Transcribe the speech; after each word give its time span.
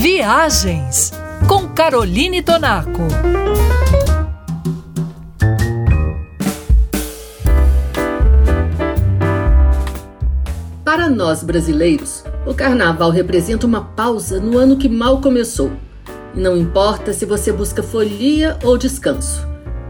Viagens 0.00 1.10
com 1.48 1.66
Caroline 1.70 2.40
Tonaco. 2.40 3.08
Para 10.84 11.10
nós 11.10 11.42
brasileiros, 11.42 12.22
o 12.46 12.54
carnaval 12.54 13.10
representa 13.10 13.66
uma 13.66 13.86
pausa 13.86 14.38
no 14.38 14.56
ano 14.56 14.76
que 14.76 14.88
mal 14.88 15.20
começou. 15.20 15.72
E 16.32 16.38
não 16.38 16.56
importa 16.56 17.12
se 17.12 17.26
você 17.26 17.52
busca 17.52 17.82
folia 17.82 18.56
ou 18.62 18.78
descanso, 18.78 19.44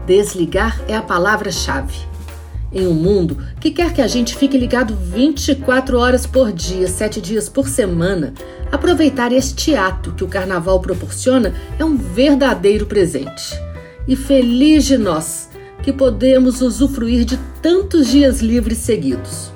desligar 0.07 0.81
é 0.87 0.95
a 0.95 1.03
palavra-chave. 1.03 1.99
Em 2.71 2.85
um 2.85 2.93
mundo 2.93 3.37
que 3.59 3.71
quer 3.71 3.93
que 3.93 4.01
a 4.01 4.07
gente 4.07 4.35
fique 4.35 4.57
ligado 4.57 4.95
24 4.95 5.97
horas 5.97 6.27
por 6.27 6.51
dia, 6.51 6.87
7 6.87 7.19
dias 7.19 7.49
por 7.49 7.67
semana, 7.67 8.33
aproveitar 8.71 9.31
este 9.31 9.73
ato 9.73 10.11
que 10.11 10.23
o 10.23 10.27
carnaval 10.27 10.79
proporciona 10.79 11.53
é 11.79 11.83
um 11.83 11.97
verdadeiro 11.97 12.85
presente. 12.85 13.59
E 14.07 14.15
feliz 14.15 14.85
de 14.85 14.97
nós 14.99 15.49
que 15.81 15.91
podemos 15.91 16.61
usufruir 16.61 17.25
de 17.25 17.37
tantos 17.61 18.07
dias 18.07 18.39
livres 18.39 18.77
seguidos. 18.77 19.51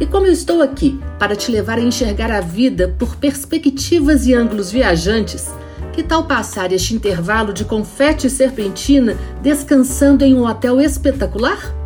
E 0.00 0.06
como 0.06 0.26
eu 0.26 0.32
estou 0.32 0.62
aqui 0.62 0.98
para 1.18 1.36
te 1.36 1.50
levar 1.50 1.78
a 1.78 1.82
enxergar 1.82 2.30
a 2.30 2.40
vida 2.40 2.94
por 2.98 3.16
perspectivas 3.16 4.26
e 4.26 4.32
ângulos 4.32 4.70
viajantes, 4.70 5.50
que 5.92 6.02
tal 6.02 6.24
passar 6.24 6.72
este 6.72 6.94
intervalo 6.94 7.52
de 7.52 7.64
confete 7.64 8.26
e 8.26 8.30
serpentina 8.30 9.16
descansando 9.42 10.24
em 10.24 10.34
um 10.34 10.46
hotel 10.46 10.80
espetacular? 10.80 11.85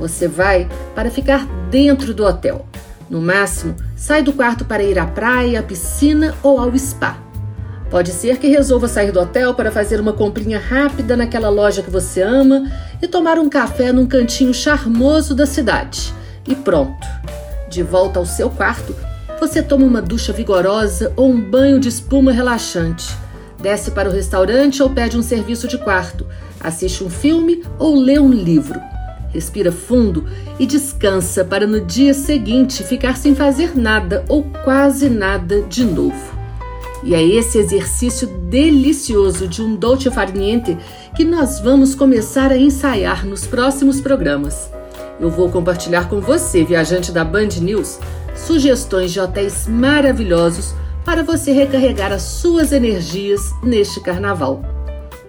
Você 0.00 0.26
vai 0.26 0.66
para 0.94 1.10
ficar 1.10 1.46
dentro 1.70 2.14
do 2.14 2.24
hotel. 2.24 2.66
No 3.08 3.20
máximo, 3.20 3.76
sai 3.94 4.22
do 4.22 4.32
quarto 4.32 4.64
para 4.64 4.82
ir 4.82 4.98
à 4.98 5.06
praia, 5.06 5.60
à 5.60 5.62
piscina 5.62 6.34
ou 6.42 6.58
ao 6.58 6.76
spa. 6.78 7.18
Pode 7.90 8.12
ser 8.12 8.38
que 8.38 8.48
resolva 8.48 8.88
sair 8.88 9.12
do 9.12 9.20
hotel 9.20 9.52
para 9.52 9.70
fazer 9.70 10.00
uma 10.00 10.12
comprinha 10.12 10.58
rápida 10.58 11.16
naquela 11.16 11.50
loja 11.50 11.82
que 11.82 11.90
você 11.90 12.22
ama 12.22 12.70
e 13.02 13.06
tomar 13.06 13.38
um 13.38 13.50
café 13.50 13.92
num 13.92 14.06
cantinho 14.06 14.54
charmoso 14.54 15.34
da 15.34 15.44
cidade. 15.44 16.14
E 16.46 16.54
pronto. 16.54 17.06
De 17.68 17.82
volta 17.82 18.18
ao 18.18 18.26
seu 18.26 18.48
quarto, 18.48 18.94
você 19.38 19.62
toma 19.62 19.84
uma 19.84 20.00
ducha 20.00 20.32
vigorosa 20.32 21.12
ou 21.16 21.28
um 21.28 21.40
banho 21.40 21.80
de 21.80 21.88
espuma 21.88 22.32
relaxante. 22.32 23.14
Desce 23.60 23.90
para 23.90 24.08
o 24.08 24.12
restaurante 24.12 24.82
ou 24.82 24.88
pede 24.88 25.18
um 25.18 25.22
serviço 25.22 25.68
de 25.68 25.76
quarto. 25.76 26.26
Assiste 26.60 27.04
um 27.04 27.10
filme 27.10 27.62
ou 27.78 27.96
lê 27.96 28.18
um 28.18 28.32
livro. 28.32 28.80
Respira 29.32 29.70
fundo 29.70 30.24
e 30.58 30.66
descansa 30.66 31.44
para 31.44 31.66
no 31.66 31.80
dia 31.80 32.12
seguinte 32.12 32.82
ficar 32.82 33.16
sem 33.16 33.34
fazer 33.34 33.76
nada 33.76 34.24
ou 34.28 34.42
quase 34.64 35.08
nada 35.08 35.62
de 35.62 35.84
novo. 35.84 36.40
E 37.02 37.14
é 37.14 37.22
esse 37.24 37.58
exercício 37.58 38.26
delicioso 38.26 39.48
de 39.48 39.62
um 39.62 39.74
dolce 39.74 40.10
far 40.10 40.32
niente 40.32 40.76
que 41.16 41.24
nós 41.24 41.60
vamos 41.60 41.94
começar 41.94 42.50
a 42.50 42.58
ensaiar 42.58 43.24
nos 43.24 43.46
próximos 43.46 44.00
programas. 44.00 44.70
Eu 45.18 45.30
vou 45.30 45.48
compartilhar 45.50 46.08
com 46.08 46.20
você, 46.20 46.64
viajante 46.64 47.12
da 47.12 47.24
Band 47.24 47.60
News, 47.60 47.98
sugestões 48.34 49.12
de 49.12 49.20
hotéis 49.20 49.66
maravilhosos 49.66 50.74
para 51.04 51.22
você 51.22 51.52
recarregar 51.52 52.12
as 52.12 52.22
suas 52.22 52.72
energias 52.72 53.54
neste 53.62 54.00
carnaval. 54.00 54.79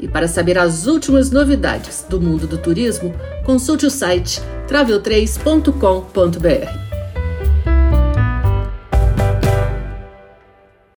E 0.01 0.07
para 0.07 0.27
saber 0.27 0.57
as 0.57 0.87
últimas 0.87 1.31
novidades 1.31 2.03
do 2.09 2.19
mundo 2.19 2.47
do 2.47 2.57
turismo, 2.57 3.13
consulte 3.45 3.85
o 3.85 3.91
site 3.91 4.41
travel3.com.br. 4.67 6.90